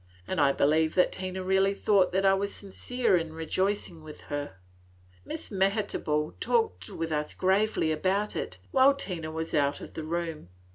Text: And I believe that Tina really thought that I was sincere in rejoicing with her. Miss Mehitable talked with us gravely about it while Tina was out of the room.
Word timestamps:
And 0.27 0.41
I 0.41 0.51
believe 0.51 0.95
that 0.95 1.11
Tina 1.11 1.43
really 1.43 1.75
thought 1.75 2.11
that 2.11 2.25
I 2.25 2.33
was 2.33 2.51
sincere 2.51 3.15
in 3.15 3.33
rejoicing 3.33 4.01
with 4.01 4.21
her. 4.21 4.55
Miss 5.25 5.51
Mehitable 5.51 6.33
talked 6.39 6.89
with 6.89 7.11
us 7.11 7.35
gravely 7.35 7.91
about 7.91 8.35
it 8.35 8.57
while 8.71 8.95
Tina 8.95 9.29
was 9.29 9.53
out 9.53 9.79
of 9.79 9.93
the 9.93 10.03
room. 10.03 10.49